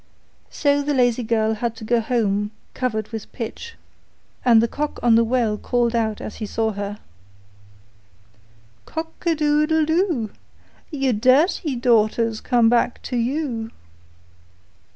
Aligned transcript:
So 0.49 0.81
the 0.81 0.95
lazy 0.95 1.21
girl 1.21 1.53
had 1.53 1.75
to 1.75 1.83
go 1.83 1.99
home 2.01 2.49
covered 2.73 3.09
with 3.09 3.31
pitch, 3.33 3.75
and 4.43 4.59
the 4.59 4.67
cock 4.67 4.99
on 5.03 5.13
the 5.13 5.23
well 5.23 5.59
called 5.59 5.95
out 5.95 6.19
as 6.19 6.37
she 6.37 6.47
saw 6.47 6.71
her: 6.71 6.97
'Cock 8.87 9.13
a 9.27 9.35
doodle 9.35 9.85
doo! 9.85 10.31
Your 10.89 11.13
dirty 11.13 11.75
daughter's 11.75 12.41
come 12.41 12.67
back 12.67 12.99
to 13.03 13.15
you. 13.15 13.69